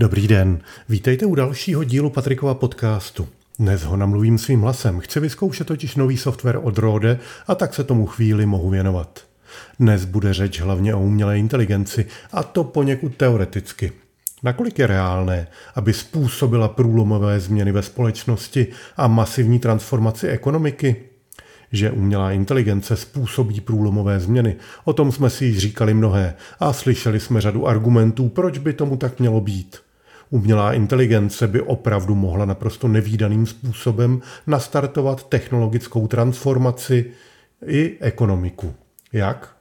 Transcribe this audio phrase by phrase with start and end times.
[0.00, 3.28] Dobrý den, vítejte u dalšího dílu Patrikova podcastu.
[3.58, 7.84] Dnes ho namluvím svým hlasem, chci vyzkoušet totiž nový software od Rode a tak se
[7.84, 9.24] tomu chvíli mohu věnovat.
[9.80, 13.92] Dnes bude řeč hlavně o umělé inteligenci a to poněkud teoreticky.
[14.42, 20.96] Nakolik je reálné, aby způsobila průlomové změny ve společnosti a masivní transformaci ekonomiky?
[21.72, 27.20] Že umělá inteligence způsobí průlomové změny, o tom jsme si již říkali mnohé a slyšeli
[27.20, 29.76] jsme řadu argumentů, proč by tomu tak mělo být.
[30.30, 37.10] Umělá inteligence by opravdu mohla naprosto nevýdaným způsobem nastartovat technologickou transformaci
[37.66, 38.74] i ekonomiku.
[39.12, 39.56] Jak?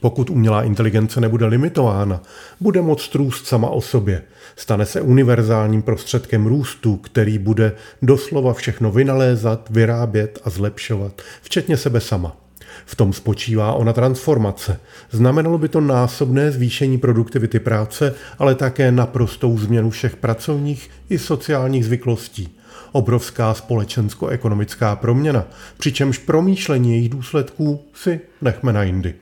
[0.00, 2.22] Pokud umělá inteligence nebude limitována,
[2.60, 4.22] bude moct růst sama o sobě.
[4.56, 12.00] Stane se univerzálním prostředkem růstu, který bude doslova všechno vynalézat, vyrábět a zlepšovat, včetně sebe
[12.00, 12.45] sama.
[12.84, 14.80] V tom spočívá ona transformace.
[15.10, 21.84] Znamenalo by to násobné zvýšení produktivity práce, ale také naprostou změnu všech pracovních i sociálních
[21.84, 22.58] zvyklostí.
[22.92, 25.44] Obrovská společensko-ekonomická proměna,
[25.78, 29.14] přičemž promýšlení jejich důsledků si nechme na jindy.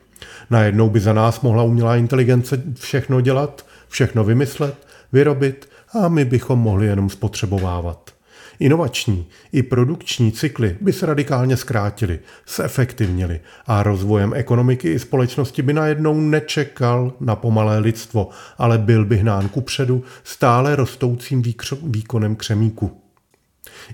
[0.51, 4.75] Najednou by za nás mohla umělá inteligence všechno dělat, všechno vymyslet,
[5.12, 5.69] vyrobit
[6.01, 8.14] a my bychom mohli jenom spotřebovávat.
[8.59, 12.19] Inovační i produkční cykly by se radikálně zkrátily,
[12.57, 19.17] zefektivnily a rozvojem ekonomiky i společnosti by najednou nečekal na pomalé lidstvo, ale byl by
[19.17, 21.43] hnán kupředu stále rostoucím
[21.83, 23.05] výkonem křemíku.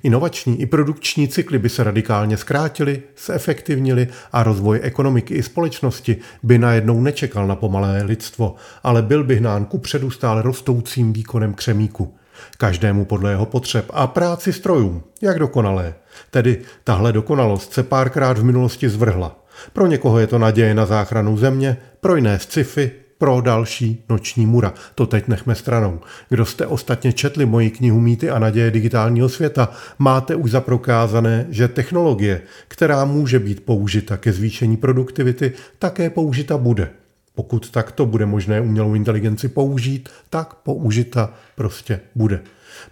[0.03, 6.58] Inovační i produkční cykly by se radikálně zkrátily, zefektivnily a rozvoj ekonomiky i společnosti by
[6.58, 12.14] najednou nečekal na pomalé lidstvo, ale byl by hnán ku předu stále rostoucím výkonem křemíku.
[12.58, 15.94] Každému podle jeho potřeb a práci strojům, jak dokonalé.
[16.30, 19.44] Tedy tahle dokonalost se párkrát v minulosti zvrhla.
[19.72, 24.74] Pro někoho je to naděje na záchranu země, pro jiné sci-fi, pro další noční mura.
[24.94, 26.00] To teď nechme stranou.
[26.28, 31.69] Kdo jste ostatně četli moji knihu Mýty a naděje digitálního světa, máte už zaprokázané, že
[31.69, 36.91] technologie, která může být použita ke zvýšení produktivity, také použita bude.
[37.40, 42.40] Pokud takto bude možné umělou inteligenci použít, tak použita prostě bude.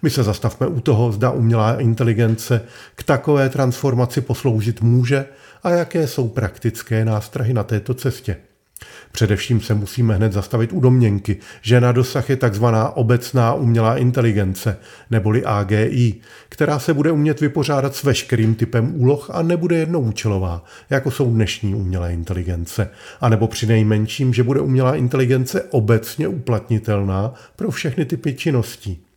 [0.01, 2.61] My se zastavme u toho, zda umělá inteligence
[2.95, 5.25] k takové transformaci posloužit může
[5.63, 8.37] a jaké jsou praktické nástrahy na této cestě.
[9.11, 14.77] Především se musíme hned zastavit u domněnky, že na dosah je takzvaná obecná umělá inteligence,
[15.09, 16.15] neboli AGI,
[16.49, 21.75] která se bude umět vypořádat s veškerým typem úloh a nebude jednoučelová, jako jsou dnešní
[21.75, 22.89] umělé inteligence,
[23.21, 29.08] a nebo při nejmenším, že bude umělá inteligence obecně uplatnitelná pro všechny typy činností.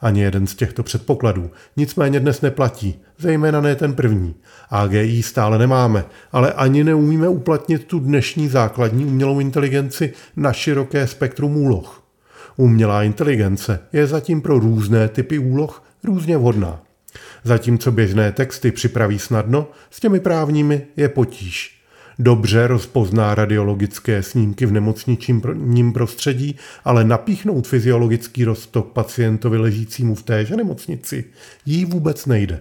[0.00, 4.34] Ani jeden z těchto předpokladů nicméně dnes neplatí, zejména ne ten první.
[4.70, 11.56] AGI stále nemáme, ale ani neumíme uplatnit tu dnešní základní umělou inteligenci na široké spektrum
[11.56, 12.02] úloh.
[12.56, 16.82] Umělá inteligence je zatím pro různé typy úloh různě vhodná.
[17.44, 21.83] Zatímco běžné texty připraví snadno, s těmi právními je potíž
[22.18, 30.56] dobře rozpozná radiologické snímky v nemocničním prostředí, ale napíchnout fyziologický roztok pacientovi ležícímu v téže
[30.56, 31.24] nemocnici
[31.66, 32.60] jí vůbec nejde.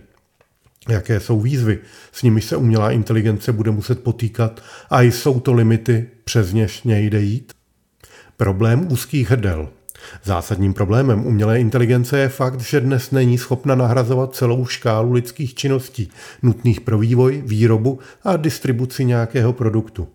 [0.90, 1.80] Jaké jsou výzvy,
[2.12, 7.22] s nimi se umělá inteligence bude muset potýkat a jsou to limity, přes něž nejde
[7.22, 7.54] jít?
[8.38, 9.70] Problém úzkých hrdel–
[10.24, 16.10] Zásadním problémem umělé inteligence je fakt, že dnes není schopna nahrazovat celou škálu lidských činností,
[16.42, 20.08] nutných pro vývoj, výrobu a distribuci nějakého produktu.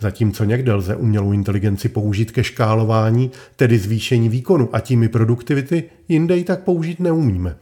[0.00, 5.84] Zatímco někde lze umělou inteligenci použít ke škálování, tedy zvýšení výkonu a tím i produktivity,
[6.08, 7.56] jinde ji tak použít neumíme.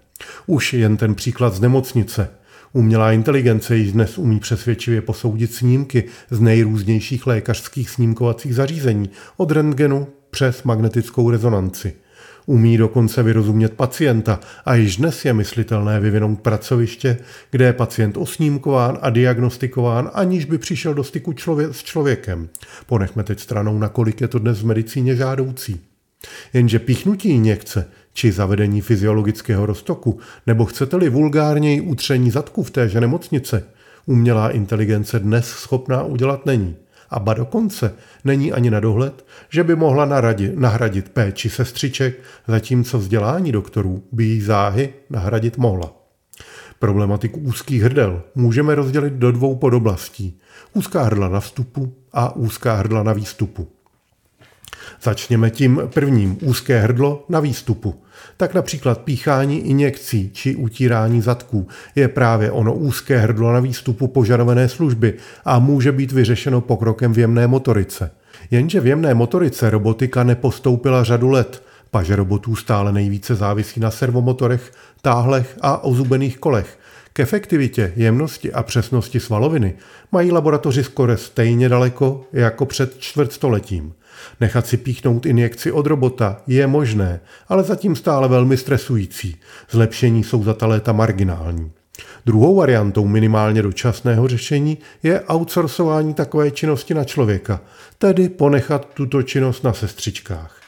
[0.46, 2.28] Už jen ten příklad z nemocnice.
[2.72, 10.06] Umělá inteligence již dnes umí přesvědčivě posoudit snímky z nejrůznějších lékařských snímkovacích zařízení, od rentgenu
[10.34, 11.94] přes magnetickou rezonanci.
[12.46, 17.18] Umí dokonce vyrozumět pacienta a již dnes je myslitelné vyvinout pracoviště,
[17.50, 22.48] kde je pacient osnímkován a diagnostikován, aniž by přišel do styku člově- s člověkem.
[22.86, 25.80] Ponechme teď stranou, nakolik je to dnes v medicíně žádoucí.
[26.52, 33.64] Jenže píchnutí injekce či zavedení fyziologického roztoku, nebo chcete-li vulgárněji utření zadku v téže nemocnice,
[34.06, 36.76] umělá inteligence dnes schopná udělat není
[37.14, 37.94] a ba dokonce
[38.24, 44.24] není ani na dohled, že by mohla naradit, nahradit péči sestřiček, zatímco vzdělání doktorů by
[44.24, 45.92] jí záhy nahradit mohla.
[46.78, 50.40] Problematiku úzkých hrdel můžeme rozdělit do dvou podoblastí.
[50.72, 53.68] Úzká hrdla na vstupu a úzká hrdla na výstupu.
[55.02, 58.03] Začněme tím prvním, úzké hrdlo na výstupu.
[58.36, 64.68] Tak například píchání injekcí či utírání zadků je právě ono úzké hrdlo na výstupu požadované
[64.68, 68.10] služby a může být vyřešeno pokrokem v jemné motorice.
[68.50, 71.62] Jenže v jemné motorice robotika nepostoupila řadu let,
[71.94, 74.72] Paže robotů stále nejvíce závisí na servomotorech,
[75.02, 76.78] táhlech a ozubených kolech.
[77.12, 79.74] K efektivitě, jemnosti a přesnosti svaloviny
[80.12, 83.92] mají laboratoři skoro stejně daleko jako před čtvrtstoletím.
[84.40, 89.36] Nechat si píchnout injekci od robota je možné, ale zatím stále velmi stresující.
[89.70, 91.72] Zlepšení jsou za ta léta marginální.
[92.26, 97.60] Druhou variantou minimálně dočasného řešení je outsourcování takové činnosti na člověka,
[97.98, 100.63] tedy ponechat tuto činnost na sestřičkách.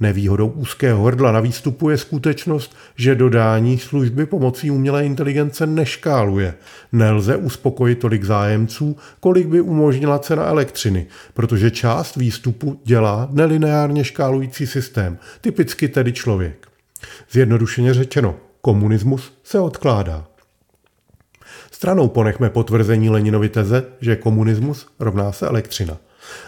[0.00, 6.54] Nevýhodou úzkého hrdla na výstupu je skutečnost, že dodání služby pomocí umělé inteligence neškáluje.
[6.92, 14.66] Nelze uspokojit tolik zájemců, kolik by umožnila cena elektřiny, protože část výstupu dělá nelineárně škálující
[14.66, 16.68] systém, typicky tedy člověk.
[17.30, 20.26] Zjednodušeně řečeno, komunismus se odkládá.
[21.70, 25.96] Stranou ponechme potvrzení Leninovy teze, že komunismus rovná se elektřina.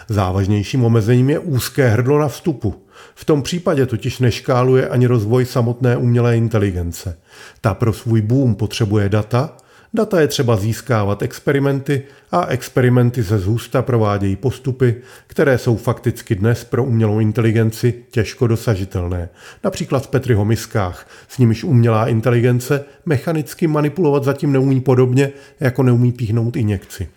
[0.09, 2.85] Závažnějším omezením je úzké hrdlo na vstupu.
[3.15, 7.17] V tom případě totiž neškáluje ani rozvoj samotné umělé inteligence.
[7.61, 9.57] Ta pro svůj boom potřebuje data,
[9.93, 14.95] data je třeba získávat experimenty a experimenty se zhusta provádějí postupy,
[15.27, 19.29] které jsou fakticky dnes pro umělou inteligenci těžko dosažitelné.
[19.63, 26.11] Například v Petriho miskách, s nimiž umělá inteligence mechanicky manipulovat zatím neumí podobně, jako neumí
[26.11, 27.07] píchnout injekci.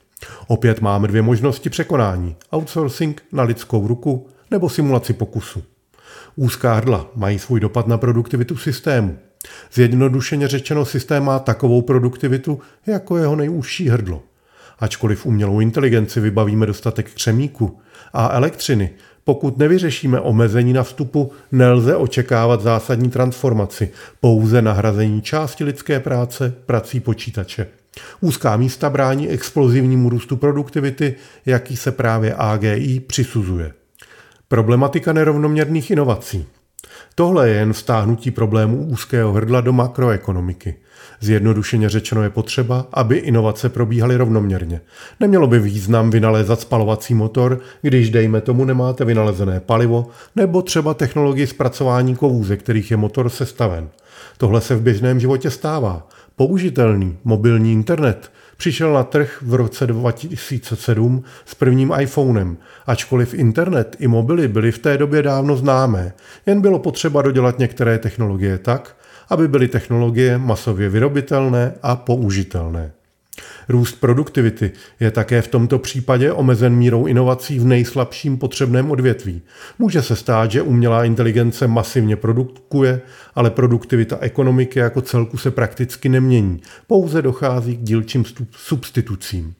[0.46, 2.36] Opět máme dvě možnosti překonání.
[2.52, 5.62] Outsourcing na lidskou ruku nebo simulaci pokusu.
[6.36, 9.18] Úzká hrdla mají svůj dopad na produktivitu systému.
[9.72, 14.22] Zjednodušeně řečeno, systém má takovou produktivitu jako jeho nejúžší hrdlo.
[14.78, 17.78] Ačkoliv umělou inteligenci vybavíme dostatek křemíku
[18.12, 18.90] a elektřiny,
[19.24, 23.90] pokud nevyřešíme omezení na vstupu, nelze očekávat zásadní transformaci,
[24.20, 27.66] pouze nahrazení části lidské práce prací počítače.
[28.20, 31.14] Úzká místa brání explozivnímu růstu produktivity,
[31.46, 33.72] jaký se právě AGI přisuzuje.
[34.54, 36.46] Problematika nerovnoměrných inovací.
[37.14, 40.74] Tohle je jen vstáhnutí problémů úzkého hrdla do makroekonomiky.
[41.20, 44.80] Zjednodušeně řečeno je potřeba, aby inovace probíhaly rovnoměrně.
[45.20, 50.06] Nemělo by význam vynalézat spalovací motor, když dejme tomu nemáte vynalezené palivo,
[50.36, 53.88] nebo třeba technologii zpracování kovů, ze kterých je motor sestaven.
[54.38, 56.08] Tohle se v běžném životě stává.
[56.36, 62.56] Použitelný mobilní internet přišel na trh v roce 2007 s prvním iPhonem,
[62.86, 66.12] ačkoliv internet i mobily byly v té době dávno známé,
[66.46, 68.96] jen bylo potřeba dodělat některé technologie tak,
[69.28, 72.92] aby byly technologie masově vyrobitelné a použitelné.
[73.68, 74.70] Růst produktivity
[75.00, 79.42] je také v tomto případě omezen mírou inovací v nejslabším potřebném odvětví.
[79.78, 83.00] Může se stát, že umělá inteligence masivně produkuje,
[83.34, 86.60] ale produktivita ekonomiky jako celku se prakticky nemění.
[86.86, 89.54] Pouze dochází k dílčím substitucím.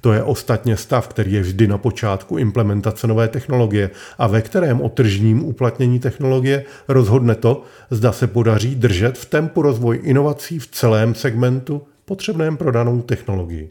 [0.00, 4.80] To je ostatně stav, který je vždy na počátku implementace nové technologie a ve kterém
[4.80, 10.66] o tržním uplatnění technologie rozhodne to, zda se podaří držet v tempu rozvoj inovací v
[10.66, 13.70] celém segmentu potřebném pro danou technologii.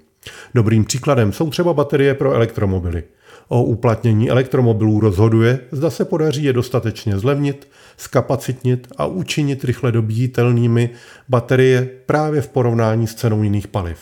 [0.56, 3.04] Dobrým příkladem jsou třeba baterie pro elektromobily.
[3.48, 10.90] O uplatnění elektromobilů rozhoduje, zda se podaří je dostatečně zlevnit, skapacitnit a učinit rychle dobíjitelnými
[11.30, 14.00] baterie právě v porovnání s cenou jiných paliv.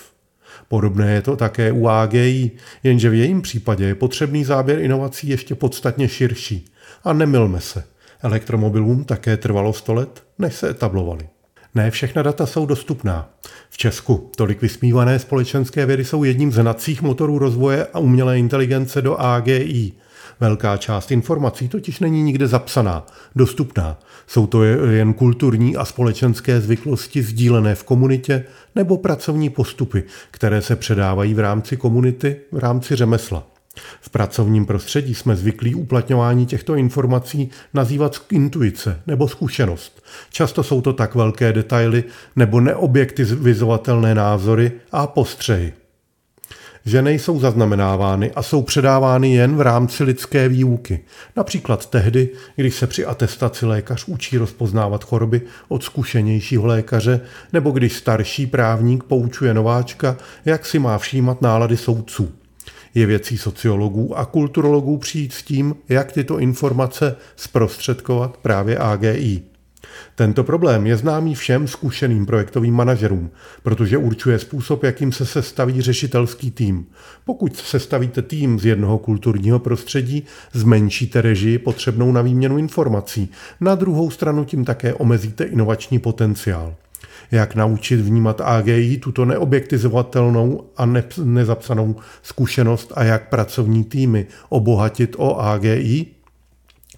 [0.67, 2.51] Podobné je to také u AGI,
[2.83, 6.65] jenže v jejím případě je potřebný záběr inovací ještě podstatně širší.
[7.03, 7.83] A nemilme se,
[8.21, 11.27] elektromobilům také trvalo 100 let, než se etablovali.
[11.77, 13.29] Ne všechna data jsou dostupná.
[13.69, 19.01] V Česku tolik vysmívané společenské vědy jsou jedním z hnacích motorů rozvoje a umělé inteligence
[19.01, 19.91] do AGI.
[20.39, 23.05] Velká část informací totiž není nikde zapsaná,
[23.35, 23.99] dostupná.
[24.27, 28.43] Jsou to jen kulturní a společenské zvyklosti sdílené v komunitě
[28.75, 33.56] nebo pracovní postupy, které se předávají v rámci komunity, v rámci řemesla.
[34.01, 40.03] V pracovním prostředí jsme zvyklí uplatňování těchto informací nazývat intuice nebo zkušenost.
[40.29, 42.03] Často jsou to tak velké detaily
[42.35, 45.73] nebo neobjektivizovatelné názory a postřehy
[46.87, 50.99] že nejsou zaznamenávány a jsou předávány jen v rámci lidské výuky.
[51.35, 57.21] Například tehdy, když se při atestaci lékař učí rozpoznávat choroby od zkušenějšího lékaře,
[57.53, 62.36] nebo když starší právník poučuje nováčka, jak si má všímat nálady soudců.
[62.97, 69.41] Je věcí sociologů a kulturologů přijít s tím, jak tyto informace zprostředkovat právě AGI.
[70.15, 73.31] Tento problém je známý všem zkušeným projektovým manažerům,
[73.63, 76.85] protože určuje způsob, jakým se sestaví řešitelský tým.
[77.25, 80.23] Pokud sestavíte tým z jednoho kulturního prostředí,
[80.53, 83.29] zmenšíte režii potřebnou na výměnu informací.
[83.61, 86.75] Na druhou stranu tím také omezíte inovační potenciál
[87.31, 95.15] jak naučit vnímat AGI, tuto neobjektizovatelnou a ne- nezapsanou zkušenost a jak pracovní týmy obohatit
[95.17, 96.05] o AGI,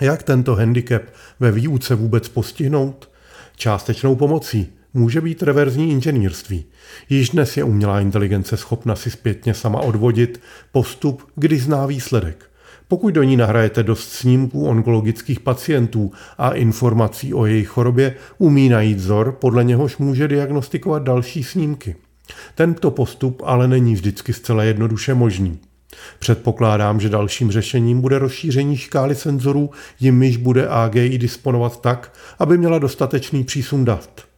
[0.02, 1.02] Jak tento handicap
[1.40, 3.10] ve výuce vůbec postihnout?
[3.56, 6.66] Částečnou pomocí může být reverzní inženýrství.
[7.10, 10.42] Již dnes je umělá inteligence schopna si zpětně sama odvodit
[10.72, 12.49] postup, kdy zná výsledek.
[12.90, 18.98] Pokud do ní nahrajete dost snímků onkologických pacientů a informací o jejich chorobě, umí najít
[18.98, 21.96] vzor, podle něhož může diagnostikovat další snímky.
[22.56, 25.60] Tento postup ale není vždycky zcela jednoduše možný.
[26.20, 29.70] Předpokládám, že dalším řešením bude rozšíření škály senzorů,
[30.00, 34.29] jimiž bude AGI disponovat tak, aby měla dostatečný přísun dat.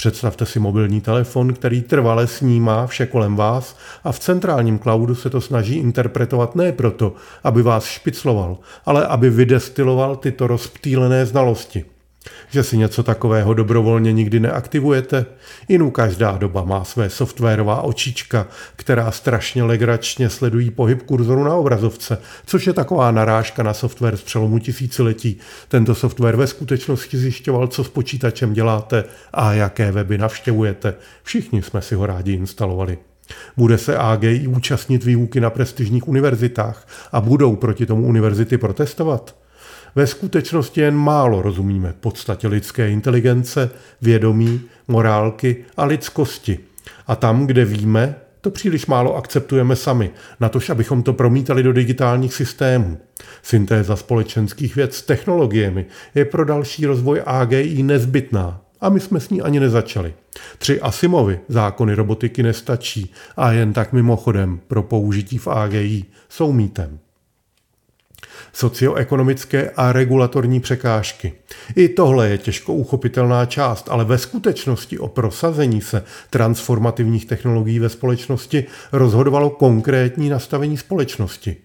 [0.00, 5.30] Představte si mobilní telefon, který trvale snímá vše kolem vás a v centrálním cloudu se
[5.30, 7.14] to snaží interpretovat ne proto,
[7.44, 11.84] aby vás špicloval, ale aby vydestiloval tyto rozptýlené znalosti.
[12.50, 15.26] Že si něco takového dobrovolně nikdy neaktivujete?
[15.68, 18.46] Inu každá doba má své softwarová očička,
[18.76, 24.22] která strašně legračně sledují pohyb kurzoru na obrazovce, což je taková narážka na software z
[24.22, 25.38] přelomu tisíciletí.
[25.68, 30.94] Tento software ve skutečnosti zjišťoval, co s počítačem děláte a jaké weby navštěvujete.
[31.22, 32.98] Všichni jsme si ho rádi instalovali.
[33.56, 39.39] Bude se AGI účastnit výuky na prestižních univerzitách a budou proti tomu univerzity protestovat?
[39.94, 43.70] Ve skutečnosti jen málo rozumíme podstatě lidské inteligence,
[44.02, 46.58] vědomí, morálky a lidskosti.
[47.06, 52.34] A tam, kde víme, to příliš málo akceptujeme sami, natož abychom to promítali do digitálních
[52.34, 52.98] systémů.
[53.42, 59.30] Syntéza společenských věd s technologiemi je pro další rozvoj AGI nezbytná a my jsme s
[59.30, 60.14] ní ani nezačali.
[60.58, 66.98] Tři Asimovy zákony robotiky nestačí a jen tak mimochodem pro použití v AGI jsou mýtem
[68.52, 71.32] socioekonomické a regulatorní překážky.
[71.76, 77.88] I tohle je těžko uchopitelná část, ale ve skutečnosti o prosazení se transformativních technologií ve
[77.88, 81.56] společnosti rozhodovalo konkrétní nastavení společnosti.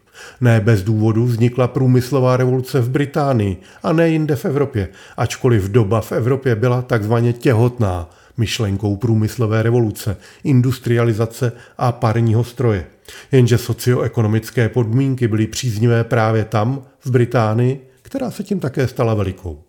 [0.41, 6.01] Ne bez důvodu vznikla průmyslová revoluce v Británii a ne jinde v Evropě, ačkoliv doba
[6.01, 12.85] v Evropě byla takzvaně těhotná myšlenkou průmyslové revoluce, industrializace a parního stroje.
[13.31, 19.63] Jenže socioekonomické podmínky byly příznivé právě tam, v Británii, která se tím také stala velikou.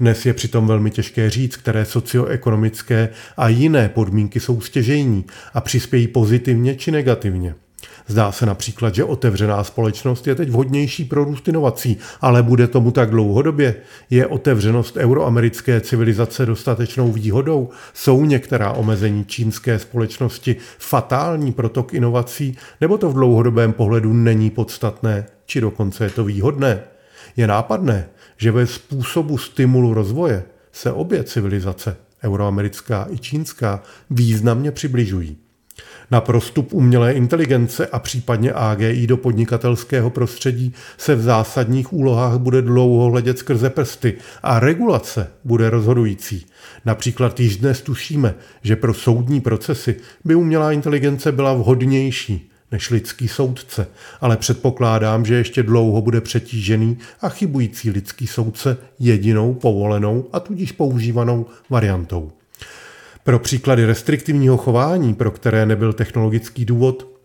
[0.00, 6.08] Dnes je přitom velmi těžké říct, které socioekonomické a jiné podmínky jsou stěžejní a přispějí
[6.08, 7.54] pozitivně či negativně.
[8.06, 12.90] Zdá se například, že otevřená společnost je teď vhodnější pro růst inovací, ale bude tomu
[12.90, 13.74] tak dlouhodobě?
[14.10, 17.68] Je otevřenost euroamerické civilizace dostatečnou výhodou?
[17.94, 24.50] Jsou některá omezení čínské společnosti fatální pro tok inovací, nebo to v dlouhodobém pohledu není
[24.50, 26.82] podstatné, či dokonce je to výhodné?
[27.36, 30.42] Je nápadné, že ve způsobu stimulu rozvoje
[30.72, 35.49] se obě civilizace, euroamerická i čínská, významně přibližují.
[36.10, 42.62] Na prostup umělé inteligence a případně AGI do podnikatelského prostředí se v zásadních úlohách bude
[42.62, 46.46] dlouho hledět skrze prsty a regulace bude rozhodující.
[46.84, 53.28] Například již dnes tušíme, že pro soudní procesy by umělá inteligence byla vhodnější než lidský
[53.28, 53.86] soudce,
[54.20, 60.72] ale předpokládám, že ještě dlouho bude přetížený a chybující lidský soudce jedinou povolenou a tudíž
[60.72, 62.32] používanou variantou.
[63.24, 67.20] Pro příklady restriktivního chování, pro které nebyl technologický důvod,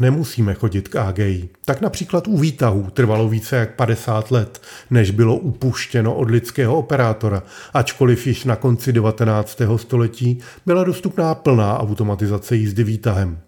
[0.00, 1.48] Nemusíme chodit k AGI.
[1.64, 7.42] Tak například u výtahů trvalo více jak 50 let, než bylo upuštěno od lidského operátora,
[7.74, 9.60] ačkoliv již na konci 19.
[9.76, 13.38] století byla dostupná plná automatizace jízdy výtahem.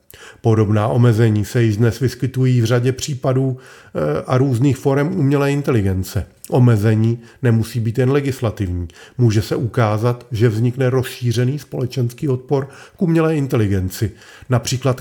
[0.40, 6.26] Podobná omezení se již dnes vyskytují v řadě případů eh, a různých forem umělé inteligence.
[6.50, 8.88] Omezení nemusí být jen legislativní.
[9.18, 14.10] Může se ukázat, že vznikne rozšířený společenský odpor k umělé inteligenci,
[14.48, 15.00] například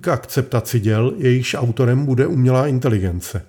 [0.00, 3.42] k akceptaci děl, jejichž autorem bude umělá inteligence.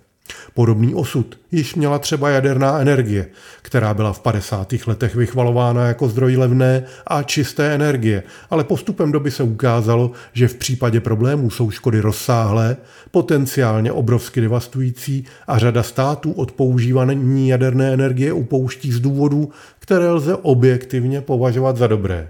[0.54, 3.28] Podobný osud již měla třeba jaderná energie,
[3.62, 4.74] která byla v 50.
[4.88, 10.56] letech vychvalována jako zdroj levné a čisté energie, ale postupem doby se ukázalo, že v
[10.56, 12.78] případě problémů jsou škody rozsáhlé,
[13.12, 20.36] potenciálně obrovsky devastující a řada států od používání jaderné energie upouští z důvodů, které lze
[20.36, 22.30] objektivně považovat za dobré.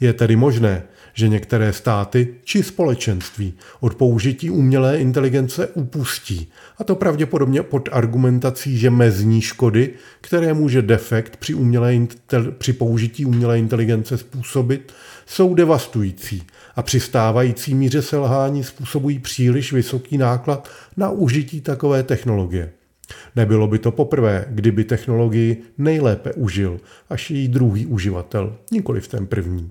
[0.00, 0.82] Je tedy možné,
[1.14, 8.78] že některé státy či společenství od použití umělé inteligence upustí, a to pravděpodobně pod argumentací,
[8.78, 9.90] že mezní škody,
[10.20, 11.94] které může defekt při, umělé,
[12.58, 14.92] při použití umělé inteligence způsobit,
[15.26, 16.42] jsou devastující
[16.76, 22.72] a při stávající míře selhání způsobují příliš vysoký náklad na užití takové technologie.
[23.36, 26.80] Nebylo by to poprvé, kdyby technologii nejlépe užil
[27.10, 29.70] až její druhý uživatel, nikoli v ten první.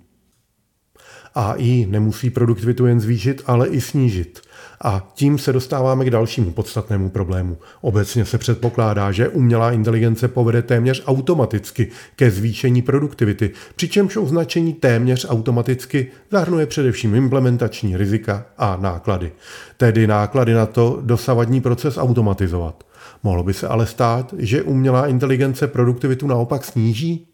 [1.36, 4.42] AI nemusí produktivitu jen zvýšit, ale i snížit.
[4.82, 7.58] A tím se dostáváme k dalšímu podstatnému problému.
[7.82, 15.25] Obecně se předpokládá, že umělá inteligence povede téměř automaticky ke zvýšení produktivity, přičemž označení téměř
[15.30, 19.32] automaticky zahrnuje především implementační rizika a náklady.
[19.78, 22.84] Tedy náklady na to dosavadní proces automatizovat.
[23.24, 27.33] Mohlo by se ale stát, že umělá inteligence produktivitu naopak sníží?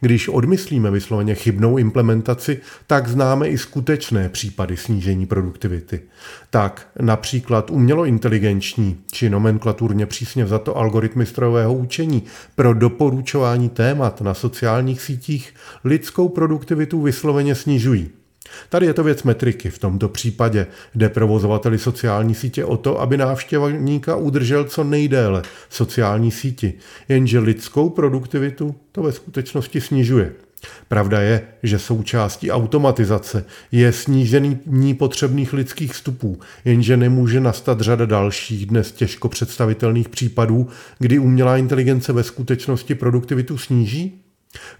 [0.00, 6.00] Když odmyslíme vysloveně chybnou implementaci, tak známe i skutečné případy snížení produktivity.
[6.50, 12.22] Tak například umělointeligenční či nomenklaturně přísně za to algoritmy strojového učení
[12.54, 15.54] pro doporučování témat na sociálních sítích
[15.84, 18.10] lidskou produktivitu vysloveně snižují.
[18.68, 19.70] Tady je to věc metriky.
[19.70, 25.76] V tomto případě jde provozovateli sociální sítě o to, aby návštěvníka udržel co nejdéle v
[25.76, 26.74] sociální síti,
[27.08, 30.32] jenže lidskou produktivitu to ve skutečnosti snižuje.
[30.88, 38.66] Pravda je, že součástí automatizace je snížení potřebných lidských vstupů, jenže nemůže nastat řada dalších
[38.66, 44.25] dnes těžko představitelných případů, kdy umělá inteligence ve skutečnosti produktivitu sníží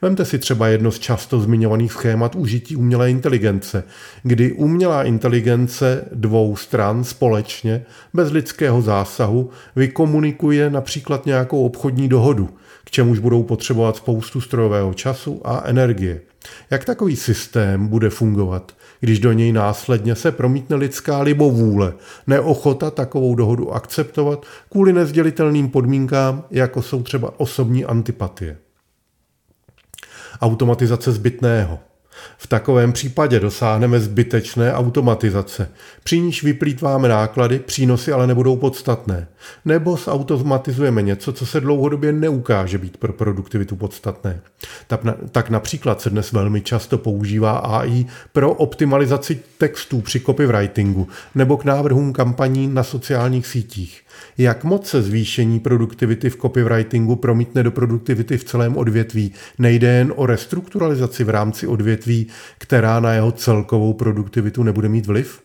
[0.03, 3.85] Vemte si třeba jedno z často zmiňovaných schémat užití umělé inteligence,
[4.23, 12.49] kdy umělá inteligence dvou stran společně, bez lidského zásahu, vykomunikuje například nějakou obchodní dohodu,
[12.85, 16.21] k čemuž budou potřebovat spoustu strojového času a energie.
[16.71, 21.93] Jak takový systém bude fungovat, když do něj následně se promítne lidská libovůle,
[22.27, 28.57] neochota takovou dohodu akceptovat kvůli nezdělitelným podmínkám, jako jsou třeba osobní antipatie
[30.41, 31.79] automatizace zbytného.
[32.39, 35.69] V takovém případě dosáhneme zbytečné automatizace,
[36.05, 39.29] při níž vyplýtváme náklady, přínosy ale nebudou podstatné.
[39.65, 44.41] Nebo zautomatizujeme něco, co se dlouhodobě neukáže být pro produktivitu podstatné.
[44.87, 51.09] Tak, na, tak například se dnes velmi často používá AI pro optimalizaci textů při copywritingu
[51.35, 54.06] nebo k návrhům kampaní na sociálních sítích.
[54.39, 59.33] Jak moc se zvýšení produktivity v copywritingu promítne do produktivity v celém odvětví?
[59.59, 62.27] Nejde jen o restrukturalizaci v rámci odvětví,
[62.59, 65.41] která na jeho celkovou produktivitu nebude mít vliv?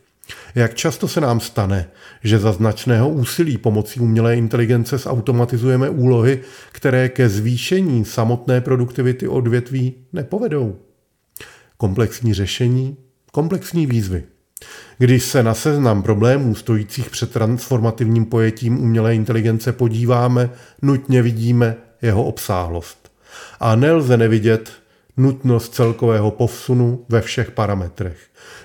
[0.55, 1.89] Jak často se nám stane,
[2.23, 6.39] že za značného úsilí pomocí umělé inteligence zautomatizujeme úlohy,
[6.71, 10.75] které ke zvýšení samotné produktivity odvětví nepovedou?
[11.77, 12.97] Komplexní řešení,
[13.31, 14.23] komplexní výzvy.
[14.97, 20.50] Když se na seznam problémů stojících před transformativním pojetím umělé inteligence podíváme,
[20.82, 23.12] nutně vidíme jeho obsáhlost.
[23.60, 24.71] A nelze nevidět
[25.17, 28.17] nutnost celkového povsunu ve všech parametrech.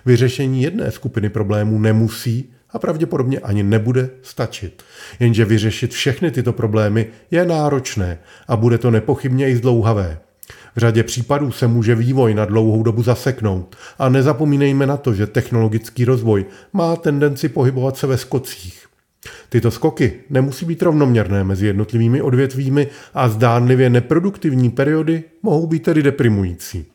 [0.06, 4.82] Vyřešení jedné skupiny problémů nemusí a pravděpodobně ani nebude stačit.
[5.20, 10.18] Jenže vyřešit všechny tyto problémy je náročné a bude to nepochybně i zdlouhavé.
[10.76, 15.26] V řadě případů se může vývoj na dlouhou dobu zaseknout a nezapomínejme na to, že
[15.26, 18.86] technologický rozvoj má tendenci pohybovat se ve skocích.
[19.48, 26.02] Tyto skoky nemusí být rovnoměrné mezi jednotlivými odvětvími a zdánlivě neproduktivní periody mohou být tedy
[26.02, 26.86] deprimující.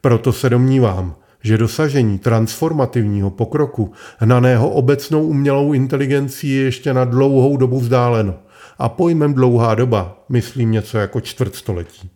[0.00, 7.56] Proto se domnívám, že dosažení transformativního pokroku hnaného obecnou umělou inteligencí je ještě na dlouhou
[7.56, 8.34] dobu vzdáleno.
[8.78, 12.10] A pojmem dlouhá doba myslím něco jako čtvrtstoletí.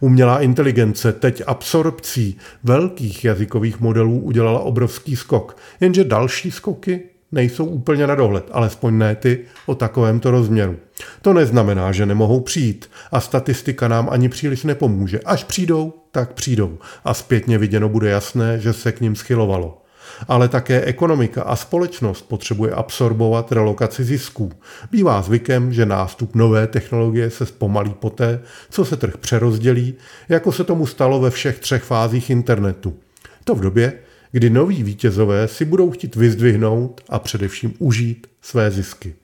[0.00, 7.00] Umělá inteligence teď absorpcí velkých jazykových modelů udělala obrovský skok, jenže další skoky
[7.32, 10.76] nejsou úplně na dohled, alespoň ne ty o takovémto rozměru.
[11.22, 15.20] To neznamená, že nemohou přijít a statistika nám ani příliš nepomůže.
[15.20, 19.81] Až přijdou, tak přijdou a zpětně viděno bude jasné, že se k ním schylovalo
[20.28, 24.52] ale také ekonomika a společnost potřebuje absorbovat relokaci zisků.
[24.90, 29.94] Bývá zvykem, že nástup nové technologie se zpomalí poté, co se trh přerozdělí,
[30.28, 32.94] jako se tomu stalo ve všech třech fázích internetu.
[33.44, 33.92] To v době,
[34.32, 39.14] kdy noví vítězové si budou chtít vyzdvihnout a především užít své zisky.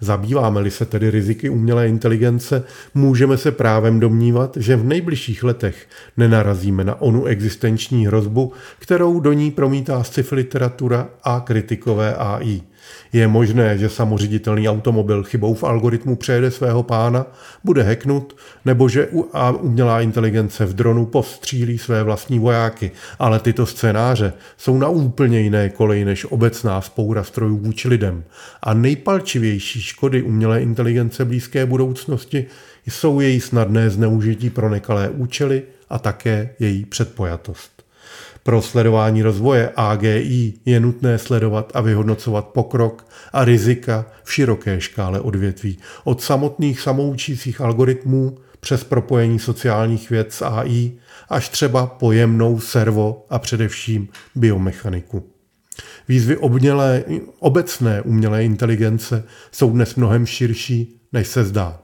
[0.00, 6.84] Zabýváme-li se tedy riziky umělé inteligence, můžeme se právem domnívat, že v nejbližších letech nenarazíme
[6.84, 12.62] na onu existenční hrozbu, kterou do ní promítá sci-fi literatura a kritikové AI–
[13.12, 17.26] je možné, že samoředitelný automobil chybou v algoritmu přejede svého pána,
[17.64, 19.08] bude heknut, nebo že
[19.60, 22.90] umělá inteligence v dronu postřílí své vlastní vojáky.
[23.18, 28.24] Ale tyto scénáře jsou na úplně jiné koleji než obecná spoura strojů vůči lidem.
[28.62, 32.46] A nejpalčivější škody umělé inteligence blízké budoucnosti
[32.86, 37.75] jsou její snadné zneužití pro nekalé účely a také její předpojatost.
[38.46, 45.20] Pro sledování rozvoje AGI je nutné sledovat a vyhodnocovat pokrok a rizika v široké škále
[45.20, 50.92] odvětví, od samotných samoučících algoritmů přes propojení sociálních věd s AI
[51.28, 55.30] až třeba pojemnou servo a především biomechaniku.
[56.08, 57.04] Výzvy obnělé,
[57.38, 61.78] obecné umělé inteligence jsou dnes mnohem širší, než se zdá.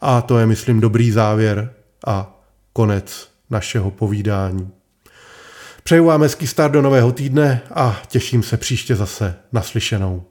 [0.00, 1.74] A to je, myslím, dobrý závěr
[2.06, 2.40] a
[2.72, 4.77] konec našeho povídání.
[5.88, 10.27] Přeju vám hezký start do nového týdne a těším se příště zase naslyšenou.